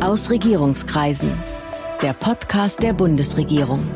[0.00, 1.32] Aus Regierungskreisen.
[2.02, 3.88] Der Podcast der Bundesregierung.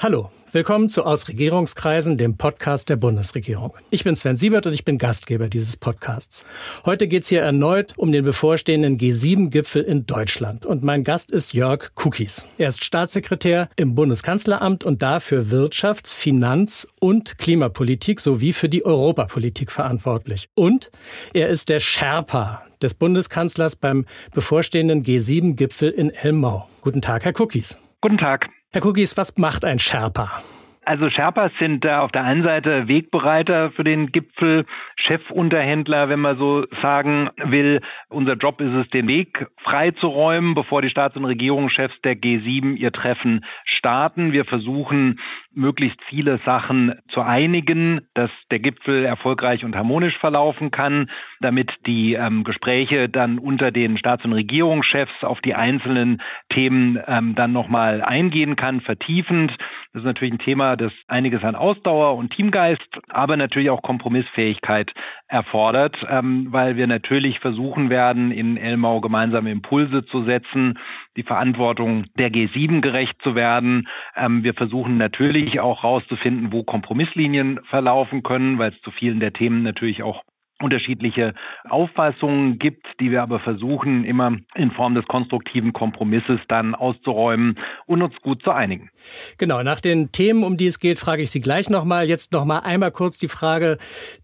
[0.00, 3.74] Hallo, willkommen zu Aus Regierungskreisen, dem Podcast der Bundesregierung.
[3.90, 6.44] Ich bin Sven Siebert und ich bin Gastgeber dieses Podcasts.
[6.84, 10.64] Heute geht es hier erneut um den bevorstehenden G7-Gipfel in Deutschland.
[10.64, 12.46] Und mein Gast ist Jörg Kukis.
[12.58, 18.84] Er ist Staatssekretär im Bundeskanzleramt und da für Wirtschafts-, Finanz- und Klimapolitik sowie für die
[18.84, 20.48] Europapolitik verantwortlich.
[20.54, 20.90] Und
[21.34, 26.68] er ist der Sherpa des Bundeskanzlers beim bevorstehenden G7-Gipfel in Elmau.
[26.82, 27.78] Guten Tag, Herr Kukis.
[28.00, 28.46] Guten Tag.
[28.76, 30.42] Herr Kugis, was macht ein Sherpa?
[30.86, 36.38] Also Sherpas sind äh, auf der einen Seite Wegbereiter für den Gipfel, Chefunterhändler, wenn man
[36.38, 37.80] so sagen will.
[38.08, 42.92] Unser Job ist es, den Weg freizuräumen, bevor die Staats- und Regierungschefs der G7 ihr
[42.92, 44.30] Treffen starten.
[44.30, 45.18] Wir versuchen,
[45.56, 52.14] möglichst viele Sachen zu einigen, dass der Gipfel erfolgreich und harmonisch verlaufen kann, damit die
[52.14, 58.02] ähm, Gespräche dann unter den Staats- und Regierungschefs auf die einzelnen Themen ähm, dann nochmal
[58.02, 59.52] eingehen kann, vertiefend.
[59.96, 64.92] Das ist natürlich ein Thema, das einiges an Ausdauer und Teamgeist, aber natürlich auch Kompromissfähigkeit
[65.26, 70.78] erfordert, ähm, weil wir natürlich versuchen werden, in Elmau gemeinsame Impulse zu setzen,
[71.16, 73.88] die Verantwortung der G7 gerecht zu werden.
[74.14, 79.32] Ähm, wir versuchen natürlich auch herauszufinden, wo Kompromisslinien verlaufen können, weil es zu vielen der
[79.32, 80.24] Themen natürlich auch
[80.62, 81.34] unterschiedliche
[81.68, 88.02] Auffassungen gibt, die wir aber versuchen, immer in Form des konstruktiven Kompromisses dann auszuräumen und
[88.02, 88.90] uns gut zu einigen.
[89.38, 92.06] Genau, nach den Themen, um die es geht, frage ich Sie gleich nochmal.
[92.06, 93.76] Jetzt nochmal einmal kurz die Frage,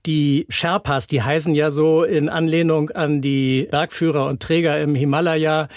[0.07, 5.69] die Sherpas, die heißen ja so in Anlehnung an die Bergführer und Träger im Himalaya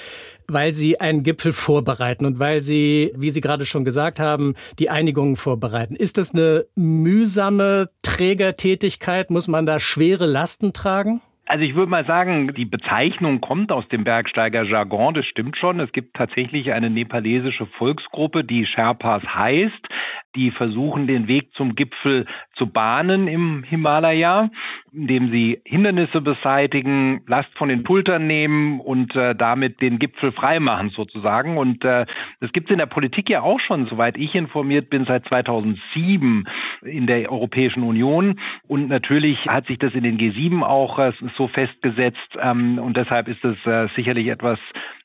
[0.48, 4.90] weil sie einen Gipfel vorbereiten und weil sie, wie Sie gerade schon gesagt haben, die
[4.90, 5.96] Einigungen vorbereiten.
[5.96, 9.30] Ist das eine mühsame Trägertätigkeit?
[9.30, 11.22] Muss man da schwere Lasten tragen?
[11.48, 15.80] Also ich würde mal sagen, die Bezeichnung kommt aus dem Bergsteiger-Jargon, das stimmt schon.
[15.80, 19.88] Es gibt tatsächlich eine nepalesische Volksgruppe, die Sherpas heißt
[20.36, 22.26] die versuchen, den Weg zum Gipfel
[22.56, 24.50] zu bahnen im Himalaya,
[24.94, 30.90] indem sie Hindernisse beseitigen, Last von den Pultern nehmen und äh, damit den Gipfel freimachen
[30.90, 31.58] sozusagen.
[31.58, 32.06] Und äh,
[32.40, 36.48] das gibt es in der Politik ja auch schon, soweit ich informiert bin, seit 2007
[36.84, 38.40] in der Europäischen Union.
[38.68, 42.38] Und natürlich hat sich das in den G7 auch äh, so festgesetzt.
[42.40, 44.60] Ähm, und deshalb ist es äh, sicherlich etwas,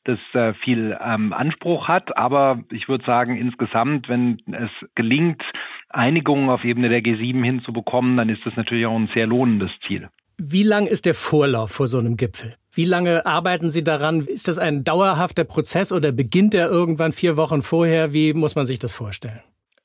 [0.05, 2.17] das äh, viel ähm, Anspruch hat.
[2.17, 5.43] Aber ich würde sagen, insgesamt, wenn es gelingt,
[5.89, 10.09] Einigungen auf Ebene der G7 hinzubekommen, dann ist das natürlich auch ein sehr lohnendes Ziel.
[10.39, 12.55] Wie lang ist der Vorlauf vor so einem Gipfel?
[12.73, 14.23] Wie lange arbeiten Sie daran?
[14.23, 18.15] Ist das ein dauerhafter Prozess oder beginnt er irgendwann vier Wochen vorher?
[18.15, 19.41] Wie muss man sich das vorstellen?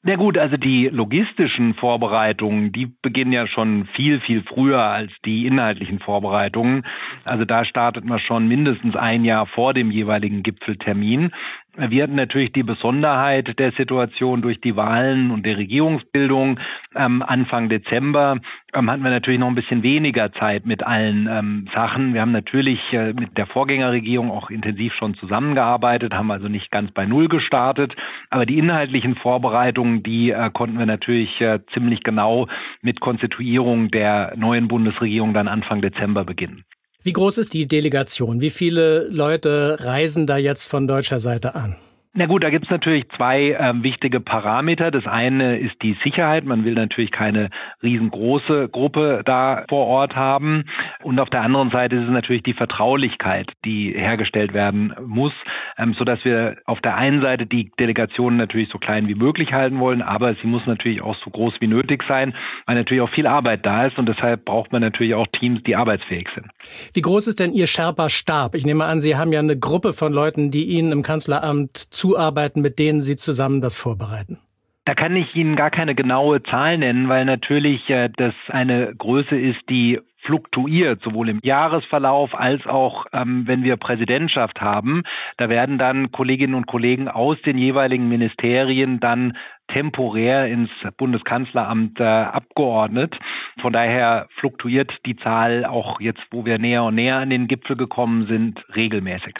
[0.07, 5.47] Na gut, also die logistischen Vorbereitungen, die beginnen ja schon viel, viel früher als die
[5.47, 6.85] inhaltlichen Vorbereitungen.
[7.23, 11.31] Also da startet man schon mindestens ein Jahr vor dem jeweiligen Gipfeltermin.
[11.77, 16.57] Wir hatten natürlich die Besonderheit der Situation durch die Wahlen und die Regierungsbildung.
[16.95, 18.37] Ähm, Anfang Dezember
[18.73, 22.13] ähm, hatten wir natürlich noch ein bisschen weniger Zeit mit allen ähm, Sachen.
[22.13, 26.91] Wir haben natürlich äh, mit der Vorgängerregierung auch intensiv schon zusammengearbeitet, haben also nicht ganz
[26.91, 27.93] bei Null gestartet.
[28.29, 32.47] Aber die inhaltlichen Vorbereitungen, die äh, konnten wir natürlich äh, ziemlich genau
[32.81, 36.63] mit Konstituierung der neuen Bundesregierung dann Anfang Dezember beginnen.
[37.05, 38.41] Wie groß ist die Delegation?
[38.41, 41.75] Wie viele Leute reisen da jetzt von deutscher Seite an?
[42.17, 44.89] Na gut, da gibt es natürlich zwei äh, wichtige Parameter.
[44.89, 46.45] Das eine ist die Sicherheit.
[46.45, 47.49] Man will natürlich keine
[47.83, 50.63] riesengroße Gruppe da vor Ort haben.
[51.03, 55.33] Und auf der anderen Seite ist es natürlich die Vertraulichkeit, die hergestellt werden muss,
[55.77, 59.81] ähm, sodass wir auf der einen Seite die Delegation natürlich so klein wie möglich halten
[59.81, 62.33] wollen, aber sie muss natürlich auch so groß wie nötig sein,
[62.65, 65.75] weil natürlich auch viel Arbeit da ist und deshalb braucht man natürlich auch Teams, die
[65.75, 66.47] arbeitsfähig sind.
[66.93, 68.55] Wie groß ist denn Ihr Sherpa-Stab?
[68.55, 71.75] Ich nehme an, Sie haben ja eine Gruppe von Leuten, die Ihnen im Kanzleramt
[72.05, 74.39] zuarbeiten, mit denen Sie zusammen das vorbereiten?
[74.85, 79.35] Da kann ich Ihnen gar keine genaue Zahl nennen, weil natürlich äh, das eine Größe
[79.35, 85.03] ist, die fluktuiert, sowohl im Jahresverlauf als auch, ähm, wenn wir Präsidentschaft haben.
[85.37, 89.37] Da werden dann Kolleginnen und Kollegen aus den jeweiligen Ministerien dann
[89.67, 93.15] temporär ins Bundeskanzleramt äh, abgeordnet.
[93.61, 97.75] Von daher fluktuiert die Zahl auch jetzt, wo wir näher und näher an den Gipfel
[97.75, 99.35] gekommen sind, regelmäßig.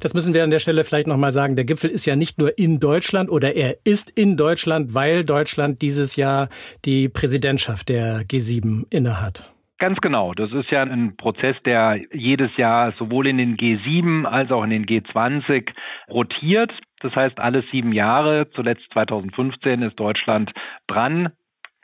[0.00, 1.56] Das müssen wir an der Stelle vielleicht nochmal sagen.
[1.56, 5.82] Der Gipfel ist ja nicht nur in Deutschland oder er ist in Deutschland, weil Deutschland
[5.82, 6.48] dieses Jahr
[6.84, 9.52] die Präsidentschaft der G7 innehat.
[9.78, 10.32] Ganz genau.
[10.32, 14.70] Das ist ja ein Prozess, der jedes Jahr sowohl in den G7 als auch in
[14.70, 15.68] den G20
[16.08, 16.70] rotiert.
[17.00, 20.52] Das heißt, alle sieben Jahre, zuletzt 2015, ist Deutschland
[20.86, 21.32] dran,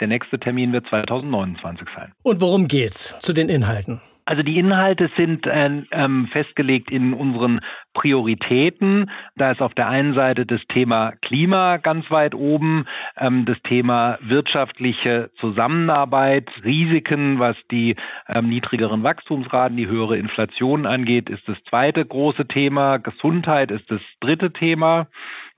[0.00, 2.12] Der nächste Termin wird 2029 sein.
[2.22, 4.00] Und worum geht's zu den Inhalten?
[4.28, 7.60] Also die Inhalte sind äh, ähm, festgelegt in unseren
[7.94, 9.10] Prioritäten.
[9.36, 12.86] Da ist auf der einen Seite das Thema Klima ganz weit oben,
[13.16, 17.96] ähm, das Thema wirtschaftliche Zusammenarbeit, Risiken, was die
[18.28, 22.98] ähm, niedrigeren Wachstumsraten, die höhere Inflation angeht, ist das zweite große Thema.
[22.98, 25.08] Gesundheit ist das dritte Thema.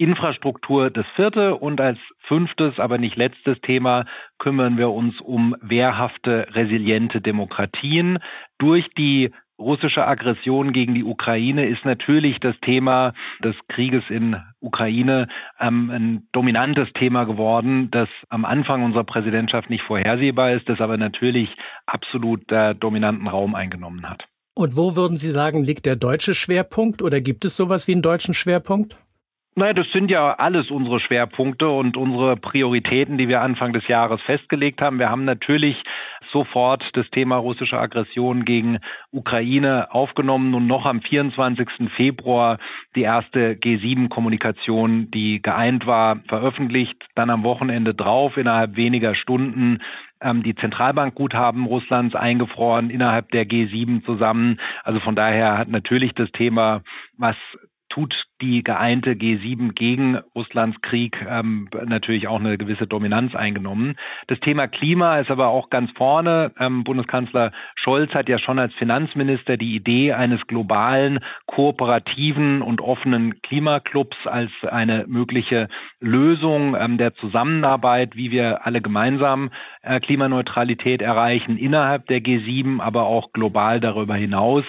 [0.01, 4.07] Infrastruktur das vierte und als fünftes, aber nicht letztes Thema
[4.39, 8.19] kümmern wir uns um wehrhafte, resiliente Demokratien.
[8.59, 13.13] Durch die russische Aggression gegen die Ukraine ist natürlich das Thema
[13.45, 15.29] des Krieges in Ukraine
[15.61, 20.97] ähm, ein dominantes Thema geworden, das am Anfang unserer Präsidentschaft nicht vorhersehbar ist, das aber
[20.97, 21.49] natürlich
[21.87, 24.25] absolut der dominanten Raum eingenommen hat.
[24.55, 28.03] Und wo würden Sie sagen, liegt der deutsche Schwerpunkt oder gibt es sowas wie einen
[28.03, 28.99] deutschen Schwerpunkt?
[29.61, 34.19] Naja, das sind ja alles unsere Schwerpunkte und unsere Prioritäten, die wir Anfang des Jahres
[34.23, 34.99] festgelegt haben.
[34.99, 35.77] Wir haben natürlich
[36.33, 38.79] sofort das Thema russische Aggression gegen
[39.13, 41.91] Ukraine aufgenommen und noch am 24.
[41.95, 42.57] Februar
[42.97, 46.97] die erste G7-Kommunikation, die geeint war, veröffentlicht.
[47.15, 49.81] Dann am Wochenende drauf, innerhalb weniger Stunden,
[50.23, 54.59] ähm, die Zentralbankguthaben Russlands eingefroren innerhalb der G7 zusammen.
[54.85, 56.81] Also von daher hat natürlich das Thema,
[57.19, 57.37] was
[57.91, 63.97] tut die geeinte G7 gegen Russlands Krieg ähm, natürlich auch eine gewisse Dominanz eingenommen.
[64.29, 66.53] Das Thema Klima ist aber auch ganz vorne.
[66.59, 73.43] Ähm, Bundeskanzler Scholz hat ja schon als Finanzminister die Idee eines globalen, kooperativen und offenen
[73.43, 75.69] Klimaclubs als eine mögliche
[76.01, 79.51] Lösung ähm, der Zusammenarbeit, wie wir alle gemeinsam
[79.83, 84.65] äh, Klimaneutralität erreichen innerhalb der G7, aber auch global darüber hinaus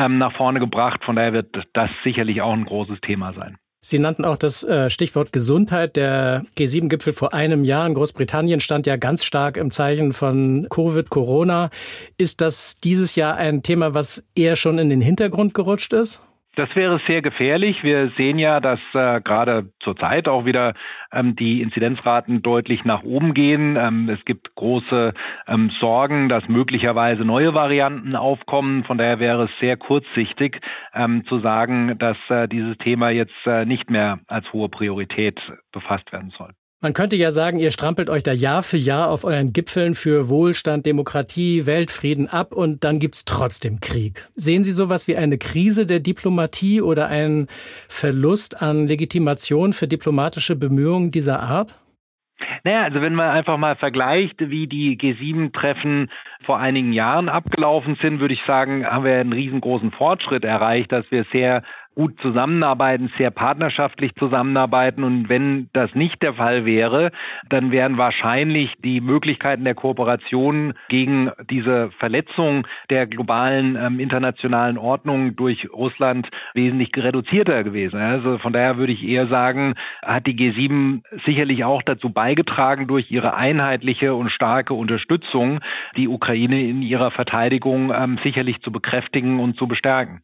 [0.00, 1.04] ähm, nach vorne gebracht.
[1.04, 3.56] Von daher wird das sicherlich auch ein großes Thema sein.
[3.82, 5.96] Sie nannten auch das äh, Stichwort Gesundheit.
[5.96, 11.08] Der G7-Gipfel vor einem Jahr in Großbritannien stand ja ganz stark im Zeichen von Covid,
[11.08, 11.70] Corona.
[12.18, 16.20] Ist das dieses Jahr ein Thema, was eher schon in den Hintergrund gerutscht ist?
[16.56, 17.84] Das wäre sehr gefährlich.
[17.84, 20.74] Wir sehen ja, dass äh, gerade zurzeit auch wieder
[21.12, 23.76] ähm, die Inzidenzraten deutlich nach oben gehen.
[23.76, 25.14] Ähm, es gibt große
[25.46, 28.82] ähm, Sorgen, dass möglicherweise neue Varianten aufkommen.
[28.82, 30.60] Von daher wäre es sehr kurzsichtig
[30.92, 36.12] ähm, zu sagen, dass äh, dieses Thema jetzt äh, nicht mehr als hohe Priorität befasst
[36.12, 36.50] werden soll.
[36.82, 40.30] Man könnte ja sagen, ihr strampelt euch da Jahr für Jahr auf euren Gipfeln für
[40.30, 44.30] Wohlstand, Demokratie, Weltfrieden ab und dann gibt's trotzdem Krieg.
[44.34, 47.48] Sehen Sie sowas wie eine Krise der Diplomatie oder einen
[47.90, 51.78] Verlust an Legitimation für diplomatische Bemühungen dieser Art?
[52.64, 56.10] Naja, also wenn man einfach mal vergleicht, wie die G7-Treffen
[56.44, 61.04] vor einigen Jahren abgelaufen sind, würde ich sagen, haben wir einen riesengroßen Fortschritt erreicht, dass
[61.10, 61.62] wir sehr
[61.94, 65.04] gut zusammenarbeiten, sehr partnerschaftlich zusammenarbeiten.
[65.04, 67.10] Und wenn das nicht der Fall wäre,
[67.48, 75.36] dann wären wahrscheinlich die Möglichkeiten der Kooperation gegen diese Verletzung der globalen ähm, internationalen Ordnung
[75.36, 78.00] durch Russland wesentlich reduzierter gewesen.
[78.00, 83.10] Also von daher würde ich eher sagen, hat die G7 sicherlich auch dazu beigetragen, durch
[83.10, 85.60] ihre einheitliche und starke Unterstützung
[85.96, 90.22] die Ukraine in ihrer Verteidigung ähm, sicherlich zu bekräftigen und zu bestärken.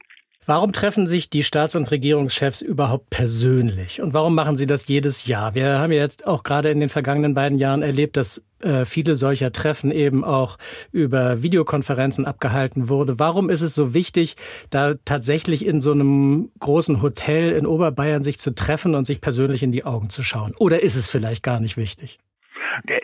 [0.49, 4.01] Warum treffen sich die Staats- und Regierungschefs überhaupt persönlich?
[4.01, 5.57] Und warum machen sie das jedes Jahr?
[5.57, 9.17] Wir haben ja jetzt auch gerade in den vergangenen beiden Jahren erlebt, dass äh, viele
[9.17, 10.57] solcher Treffen eben auch
[10.93, 13.19] über Videokonferenzen abgehalten wurde.
[13.19, 14.37] Warum ist es so wichtig,
[14.71, 19.65] da tatsächlich in so einem großen Hotel in Oberbayern sich zu treffen und sich persönlich
[19.65, 20.55] in die Augen zu schauen?
[20.61, 22.21] Oder ist es vielleicht gar nicht wichtig?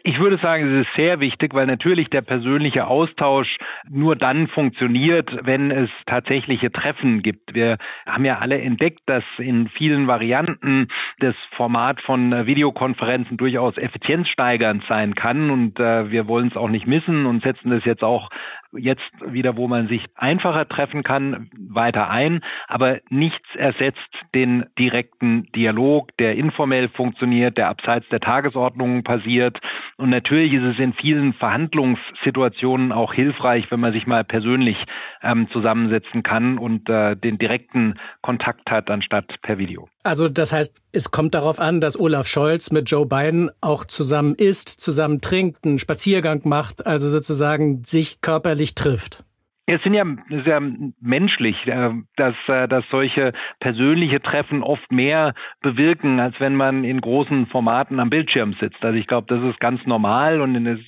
[0.03, 3.57] Ich würde sagen, es ist sehr wichtig, weil natürlich der persönliche Austausch
[3.89, 7.55] nur dann funktioniert, wenn es tatsächliche Treffen gibt.
[7.55, 10.89] Wir haben ja alle entdeckt, dass in vielen Varianten
[11.19, 16.87] das Format von Videokonferenzen durchaus effizienzsteigernd sein kann und äh, wir wollen es auch nicht
[16.87, 18.31] missen und setzen das jetzt auch
[18.73, 22.43] jetzt wieder, wo man sich einfacher treffen kann, weiter ein.
[22.69, 23.99] Aber nichts ersetzt
[24.35, 29.59] den direkten Dialog, der informell funktioniert, der abseits der Tagesordnung passiert.
[29.97, 34.77] Und natürlich ist es in vielen Verhandlungssituationen auch hilfreich, wenn man sich mal persönlich
[35.23, 39.89] ähm, zusammensetzen kann und äh, den direkten Kontakt hat, anstatt per Video.
[40.03, 44.35] Also das heißt, es kommt darauf an, dass Olaf Scholz mit Joe Biden auch zusammen
[44.35, 49.25] isst, zusammen trinkt, einen Spaziergang macht, also sozusagen sich körperlich trifft.
[49.67, 50.05] Es sind ja
[50.45, 50.61] sehr
[51.01, 57.01] menschlich, äh, dass, äh, dass solche persönliche Treffen oft mehr bewirken, als wenn man in
[57.01, 58.85] großen Formaten am Bildschirm sitzt.
[58.85, 60.81] Also ich glaube, das ist ganz normal und das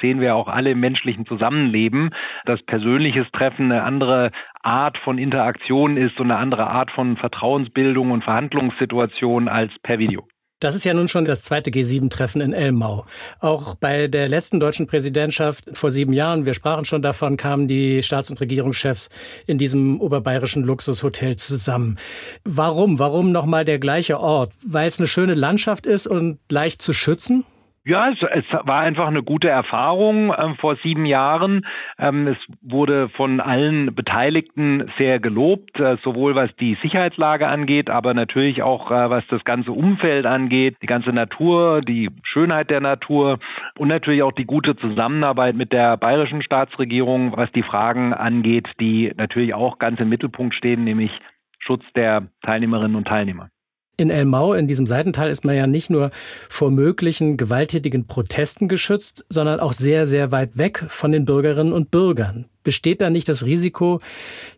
[0.00, 2.10] sehen wir auch alle im menschlichen Zusammenleben,
[2.44, 4.30] dass persönliches Treffen eine andere
[4.62, 10.24] Art von Interaktion ist und eine andere Art von Vertrauensbildung und Verhandlungssituation als per Video.
[10.64, 13.04] Das ist ja nun schon das zweite G7-Treffen in Elmau.
[13.38, 18.02] Auch bei der letzten deutschen Präsidentschaft vor sieben Jahren, wir sprachen schon davon, kamen die
[18.02, 19.10] Staats- und Regierungschefs
[19.46, 21.98] in diesem oberbayerischen Luxushotel zusammen.
[22.44, 22.98] Warum?
[22.98, 24.54] Warum nochmal der gleiche Ort?
[24.66, 27.44] Weil es eine schöne Landschaft ist und leicht zu schützen?
[27.86, 31.66] Ja, es, es war einfach eine gute Erfahrung äh, vor sieben Jahren.
[31.98, 38.14] Ähm, es wurde von allen Beteiligten sehr gelobt, äh, sowohl was die Sicherheitslage angeht, aber
[38.14, 43.38] natürlich auch äh, was das ganze Umfeld angeht, die ganze Natur, die Schönheit der Natur
[43.76, 49.12] und natürlich auch die gute Zusammenarbeit mit der bayerischen Staatsregierung, was die Fragen angeht, die
[49.14, 51.10] natürlich auch ganz im Mittelpunkt stehen, nämlich
[51.58, 53.50] Schutz der Teilnehmerinnen und Teilnehmer.
[53.96, 56.10] In Elmau, in diesem Seitental, ist man ja nicht nur
[56.48, 61.92] vor möglichen gewalttätigen Protesten geschützt, sondern auch sehr, sehr weit weg von den Bürgerinnen und
[61.92, 62.46] Bürgern.
[62.64, 64.00] Besteht da nicht das Risiko,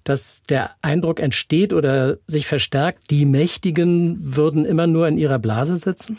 [0.05, 5.77] dass der Eindruck entsteht oder sich verstärkt, die Mächtigen würden immer nur in ihrer Blase
[5.77, 6.19] sitzen?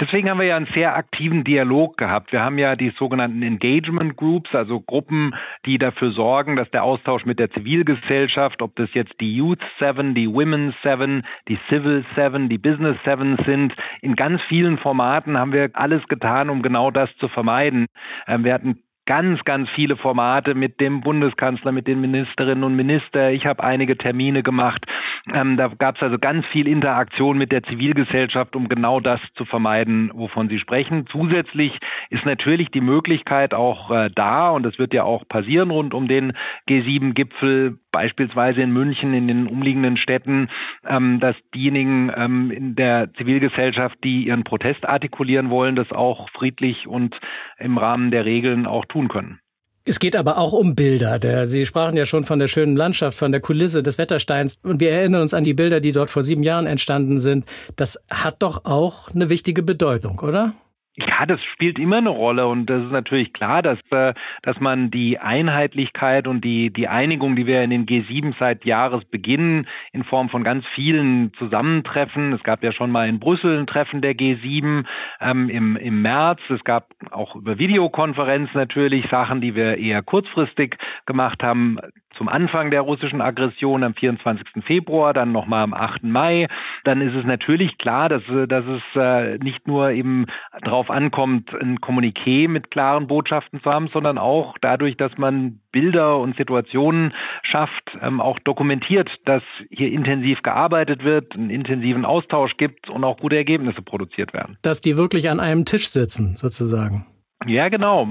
[0.00, 2.32] Deswegen haben wir ja einen sehr aktiven Dialog gehabt.
[2.32, 7.24] Wir haben ja die sogenannten Engagement Groups, also Gruppen, die dafür sorgen, dass der Austausch
[7.24, 12.48] mit der Zivilgesellschaft, ob das jetzt die Youth Seven, die Women's Seven, die Civil Seven,
[12.48, 17.08] die Business Seven sind, in ganz vielen Formaten haben wir alles getan, um genau das
[17.16, 17.86] zu vermeiden.
[18.26, 23.32] Ähm, wir hatten ganz, ganz viele Formate mit dem Bundeskanzler, mit den Ministerinnen und Ministern.
[23.32, 24.84] Ich habe einige Termine gemacht.
[25.32, 29.44] Ähm, da gab es also ganz viel Interaktion mit der Zivilgesellschaft, um genau das zu
[29.44, 31.06] vermeiden, wovon Sie sprechen.
[31.10, 31.78] Zusätzlich
[32.10, 36.08] ist natürlich die Möglichkeit auch äh, da, und das wird ja auch passieren rund um
[36.08, 36.32] den
[36.68, 40.48] G7-Gipfel, beispielsweise in München, in den umliegenden Städten,
[40.88, 46.88] ähm, dass diejenigen ähm, in der Zivilgesellschaft, die ihren Protest artikulieren wollen, das auch friedlich
[46.88, 47.14] und
[47.58, 49.40] im Rahmen der Regeln auch tun können.
[49.84, 51.18] Es geht aber auch um Bilder.
[51.18, 54.58] Der, Sie sprachen ja schon von der schönen Landschaft, von der Kulisse des Wettersteins.
[54.62, 57.46] Und wir erinnern uns an die Bilder, die dort vor sieben Jahren entstanden sind.
[57.74, 60.54] Das hat doch auch eine wichtige Bedeutung, oder?
[60.96, 64.90] Ja, das spielt immer eine Rolle und das ist natürlich klar, dass äh, dass man
[64.90, 70.28] die Einheitlichkeit und die die Einigung, die wir in den G7 seit Jahresbeginn in Form
[70.28, 74.84] von ganz vielen Zusammentreffen, es gab ja schon mal in Brüssel ein Treffen der G7
[75.22, 80.76] ähm, im im März, es gab auch über Videokonferenz natürlich Sachen, die wir eher kurzfristig
[81.06, 81.78] gemacht haben
[82.22, 84.62] zum Anfang der russischen Aggression am 24.
[84.64, 86.04] Februar, dann nochmal am 8.
[86.04, 86.46] Mai,
[86.84, 90.26] dann ist es natürlich klar, dass, dass es äh, nicht nur eben
[90.60, 96.18] darauf ankommt, ein Kommuniqué mit klaren Botschaften zu haben, sondern auch dadurch, dass man Bilder
[96.18, 97.12] und Situationen
[97.42, 103.16] schafft, ähm, auch dokumentiert, dass hier intensiv gearbeitet wird, einen intensiven Austausch gibt und auch
[103.16, 104.58] gute Ergebnisse produziert werden.
[104.62, 107.04] Dass die wirklich an einem Tisch sitzen, sozusagen.
[107.46, 108.06] Ja, genau.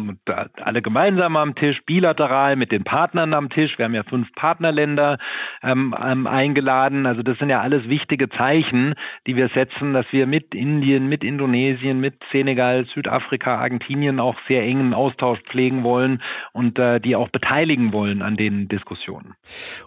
[0.62, 3.78] Alle gemeinsam am Tisch, bilateral mit den Partnern am Tisch.
[3.78, 5.18] Wir haben ja fünf Partnerländer
[5.64, 7.06] ähm, ähm, eingeladen.
[7.06, 8.96] Also das sind ja alles wichtige Zeichen,
[9.28, 14.64] die wir setzen, dass wir mit Indien, mit Indonesien, mit Senegal, Südafrika, Argentinien auch sehr
[14.64, 16.22] engen Austausch pflegen wollen
[16.54, 19.34] und äh, die auch beteiligen wollen an den Diskussionen.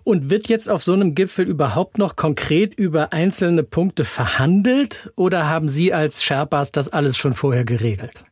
[0.05, 5.49] Und wird jetzt auf so einem Gipfel überhaupt noch konkret über einzelne Punkte verhandelt oder
[5.49, 8.25] haben Sie als Sherpas das alles schon vorher geregelt?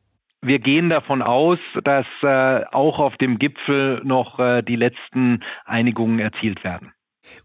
[0.42, 6.18] Wir gehen davon aus, dass äh, auch auf dem Gipfel noch äh, die letzten Einigungen
[6.18, 6.92] erzielt werden.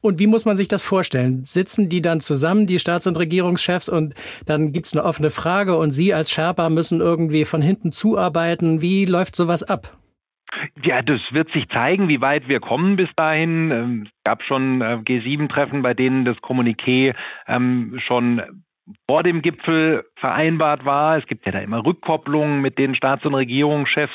[0.01, 1.43] Und wie muss man sich das vorstellen?
[1.43, 4.15] Sitzen die dann zusammen, die Staats- und Regierungschefs, und
[4.47, 8.81] dann gibt's eine offene Frage und Sie als Sherpa müssen irgendwie von hinten zuarbeiten.
[8.81, 9.95] Wie läuft sowas ab?
[10.81, 13.69] Ja, das wird sich zeigen, wie weit wir kommen bis dahin.
[13.69, 17.13] Ähm, es gab schon äh, G7-Treffen, bei denen das Kommuniqué
[17.47, 18.41] ähm, schon
[19.07, 21.17] vor dem Gipfel vereinbart war.
[21.17, 24.13] Es gibt ja da immer Rückkopplungen mit den Staats- und Regierungschefs,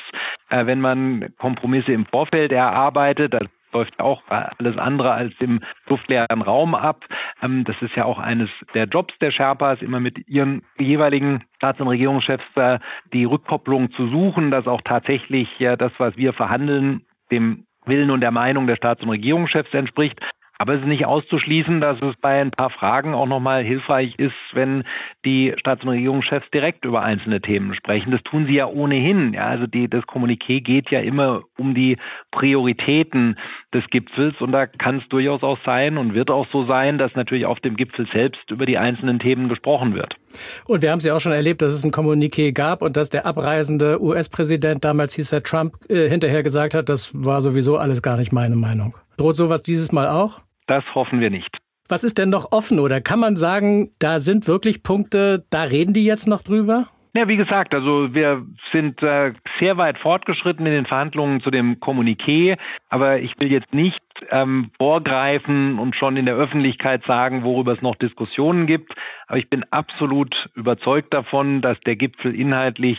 [0.50, 3.34] äh, wenn man Kompromisse im Vorfeld erarbeitet.
[3.34, 7.04] Das läuft auch alles andere als im luftleeren Raum ab.
[7.42, 11.80] Ähm, das ist ja auch eines der Jobs der Sherpas, immer mit ihren jeweiligen Staats-
[11.80, 12.78] und Regierungschefs äh,
[13.12, 18.20] die Rückkopplung zu suchen, dass auch tatsächlich ja, das, was wir verhandeln, dem Willen und
[18.20, 20.20] der Meinung der Staats- und Regierungschefs entspricht.
[20.62, 24.32] Aber es ist nicht auszuschließen, dass es bei ein paar Fragen auch nochmal hilfreich ist,
[24.52, 24.84] wenn
[25.24, 28.12] die Staats- und Regierungschefs direkt über einzelne Themen sprechen.
[28.12, 29.34] Das tun sie ja ohnehin.
[29.34, 31.96] Ja, also die, das Kommuniqué geht ja immer um die
[32.30, 33.40] Prioritäten
[33.74, 37.12] des Gipfels und da kann es durchaus auch sein und wird auch so sein, dass
[37.16, 40.14] natürlich auf dem Gipfel selbst über die einzelnen Themen gesprochen wird.
[40.66, 43.10] Und wir haben es ja auch schon erlebt, dass es ein Kommuniqué gab und dass
[43.10, 48.00] der abreisende US-Präsident, damals hieß er Trump, äh, hinterher gesagt hat, das war sowieso alles
[48.00, 48.96] gar nicht meine Meinung.
[49.16, 50.40] Droht sowas dieses Mal auch?
[50.66, 51.58] Das hoffen wir nicht.
[51.88, 55.92] Was ist denn noch offen oder kann man sagen, da sind wirklich Punkte, da reden
[55.92, 56.86] die jetzt noch drüber?
[57.14, 61.78] Ja, wie gesagt, also wir sind äh, sehr weit fortgeschritten in den Verhandlungen zu dem
[61.78, 62.56] Kommuniqué,
[62.88, 64.00] aber ich will jetzt nicht
[64.30, 68.94] ähm, vorgreifen und schon in der Öffentlichkeit sagen, worüber es noch Diskussionen gibt.
[69.26, 72.98] Aber ich bin absolut überzeugt davon, dass der Gipfel inhaltlich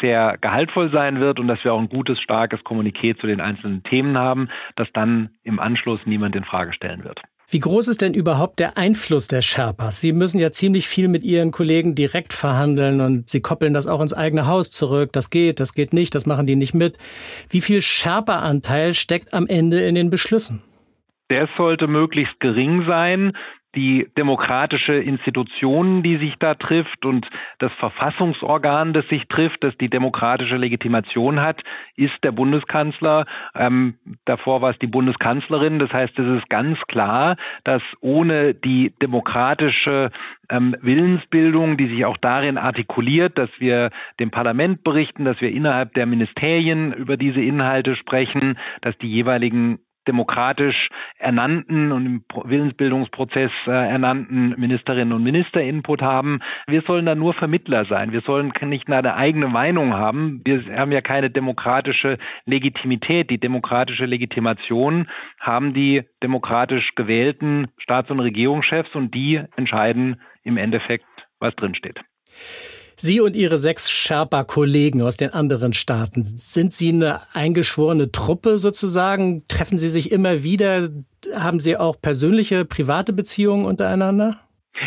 [0.00, 3.82] sehr gehaltvoll sein wird und dass wir auch ein gutes, starkes Kommuniqué zu den einzelnen
[3.82, 7.20] Themen haben, das dann im Anschluss niemand in Frage stellen wird.
[7.52, 10.00] Wie groß ist denn überhaupt der Einfluss der Sherpas?
[10.00, 14.00] Sie müssen ja ziemlich viel mit Ihren Kollegen direkt verhandeln und Sie koppeln das auch
[14.00, 15.10] ins eigene Haus zurück.
[15.12, 16.96] Das geht, das geht nicht, das machen die nicht mit.
[17.48, 20.62] Wie viel Sherpa-Anteil steckt am Ende in den Beschlüssen?
[21.28, 23.32] Der sollte möglichst gering sein
[23.74, 27.26] die demokratische Institution, die sich da trifft und
[27.58, 31.62] das Verfassungsorgan, das sich trifft, das die demokratische Legitimation hat,
[31.96, 33.26] ist der Bundeskanzler.
[33.54, 35.78] Ähm, davor war es die Bundeskanzlerin.
[35.78, 40.10] Das heißt, es ist ganz klar, dass ohne die demokratische
[40.50, 45.94] ähm, Willensbildung, die sich auch darin artikuliert, dass wir dem Parlament berichten, dass wir innerhalb
[45.94, 49.78] der Ministerien über diese Inhalte sprechen, dass die jeweiligen
[50.10, 50.88] demokratisch
[51.18, 56.40] ernannten und im Willensbildungsprozess äh, ernannten Ministerinnen und Minister Input haben.
[56.66, 58.10] Wir sollen da nur Vermittler sein.
[58.10, 60.40] Wir sollen nicht eine eigene Meinung haben.
[60.44, 63.30] Wir haben ja keine demokratische Legitimität.
[63.30, 71.06] Die demokratische Legitimation haben die demokratisch gewählten Staats- und Regierungschefs und die entscheiden im Endeffekt,
[71.38, 72.00] was drinsteht.
[73.00, 79.48] Sie und Ihre sechs Sherpa-Kollegen aus den anderen Staaten, sind Sie eine eingeschworene Truppe sozusagen?
[79.48, 80.90] Treffen Sie sich immer wieder?
[81.34, 84.38] Haben Sie auch persönliche, private Beziehungen untereinander?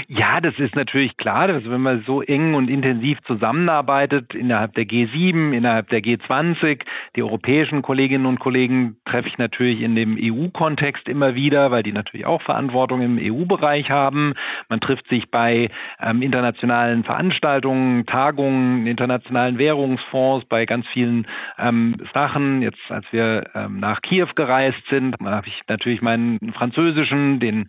[0.07, 4.85] Ja, das ist natürlich klar, dass wenn man so eng und intensiv zusammenarbeitet innerhalb der
[4.85, 6.81] G7, innerhalb der G20,
[7.15, 11.91] die europäischen Kolleginnen und Kollegen treffe ich natürlich in dem EU-Kontext immer wieder, weil die
[11.91, 14.33] natürlich auch Verantwortung im EU-Bereich haben.
[14.67, 15.69] Man trifft sich bei
[16.01, 21.27] ähm, internationalen Veranstaltungen, Tagungen, internationalen Währungsfonds, bei ganz vielen
[21.59, 22.62] ähm, Sachen.
[22.62, 27.67] Jetzt, als wir ähm, nach Kiew gereist sind, habe ich natürlich meinen französischen, den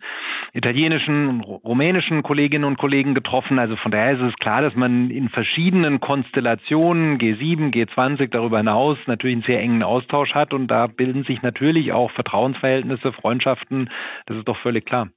[0.53, 3.59] italienischen und rumänischen Kolleginnen und Kollegen getroffen.
[3.59, 8.97] Also von daher ist es klar, dass man in verschiedenen Konstellationen, G7, G20, darüber hinaus
[9.07, 13.89] natürlich einen sehr engen Austausch hat und da bilden sich natürlich auch Vertrauensverhältnisse, Freundschaften.
[14.25, 15.09] Das ist doch völlig klar.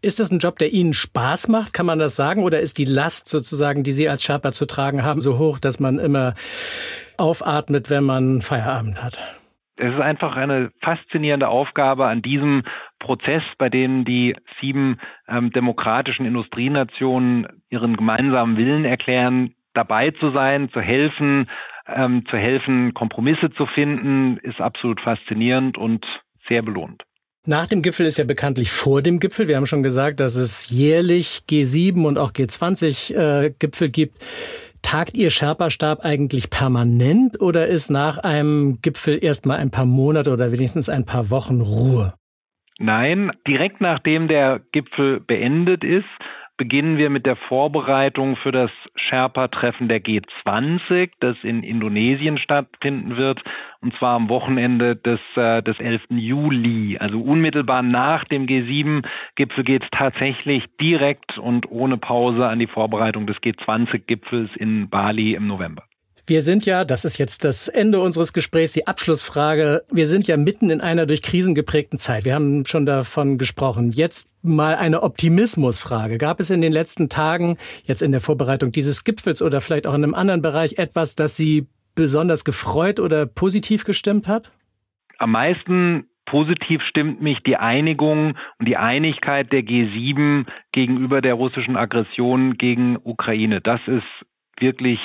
[0.00, 1.72] Ist das ein Job, der Ihnen Spaß macht?
[1.72, 2.42] Kann man das sagen?
[2.42, 5.80] Oder ist die Last sozusagen, die Sie als Sherpa zu tragen haben, so hoch, dass
[5.80, 6.34] man immer
[7.16, 9.18] aufatmet, wenn man Feierabend hat?
[9.76, 12.64] Es ist einfach eine faszinierende Aufgabe an diesem
[12.98, 20.70] Prozess, bei dem die sieben ähm, demokratischen Industrienationen ihren gemeinsamen Willen erklären, dabei zu sein,
[20.70, 21.48] zu helfen,
[21.86, 26.04] ähm, zu helfen, Kompromisse zu finden, ist absolut faszinierend und
[26.48, 27.02] sehr belohnt.
[27.46, 29.48] Nach dem Gipfel ist ja bekanntlich vor dem Gipfel.
[29.48, 34.12] Wir haben schon gesagt, dass es jährlich G7 und auch G20 äh, gibt.
[34.82, 40.52] Tagt Ihr Sherpa-Stab eigentlich permanent oder ist nach einem Gipfel erstmal ein paar Monate oder
[40.52, 42.12] wenigstens ein paar Wochen Ruhe?
[42.78, 46.06] Nein, direkt nachdem der Gipfel beendet ist,
[46.58, 53.42] beginnen wir mit der Vorbereitung für das Sherpa-Treffen der G20, das in Indonesien stattfinden wird,
[53.80, 56.18] und zwar am Wochenende des, äh, des 11.
[56.18, 56.98] Juli.
[56.98, 63.26] Also unmittelbar nach dem G7-Gipfel geht es tatsächlich direkt und ohne Pause an die Vorbereitung
[63.26, 65.84] des G20-Gipfels in Bali im November.
[66.28, 69.82] Wir sind ja, das ist jetzt das Ende unseres Gesprächs, die Abschlussfrage.
[69.90, 72.26] Wir sind ja mitten in einer durch Krisen geprägten Zeit.
[72.26, 73.92] Wir haben schon davon gesprochen.
[73.92, 76.18] Jetzt mal eine Optimismusfrage.
[76.18, 79.94] Gab es in den letzten Tagen, jetzt in der Vorbereitung dieses Gipfels oder vielleicht auch
[79.94, 84.52] in einem anderen Bereich etwas, das Sie besonders gefreut oder positiv gestimmt hat?
[85.16, 91.78] Am meisten positiv stimmt mich die Einigung und die Einigkeit der G7 gegenüber der russischen
[91.78, 93.62] Aggression gegen Ukraine.
[93.62, 94.04] Das ist
[94.60, 95.00] wirklich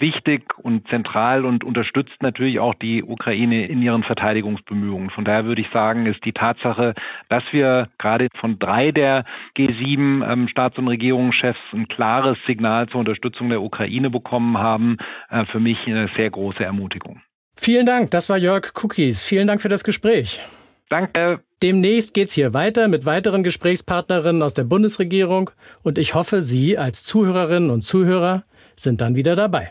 [0.00, 5.10] wichtig und zentral und unterstützt natürlich auch die Ukraine in ihren Verteidigungsbemühungen.
[5.10, 6.94] Von daher würde ich sagen, ist die Tatsache,
[7.28, 9.24] dass wir gerade von drei der
[9.56, 14.96] G7 ähm, Staats- und Regierungschefs ein klares Signal zur Unterstützung der Ukraine bekommen haben,
[15.28, 17.20] äh, für mich eine sehr große Ermutigung.
[17.56, 18.10] Vielen Dank.
[18.10, 19.22] Das war Jörg Cookies.
[19.22, 20.40] Vielen Dank für das Gespräch.
[20.88, 21.40] Danke.
[21.62, 25.50] Demnächst geht's hier weiter mit weiteren Gesprächspartnerinnen aus der Bundesregierung
[25.82, 28.44] und ich hoffe, Sie als Zuhörerinnen und Zuhörer
[28.76, 29.70] sind dann wieder dabei.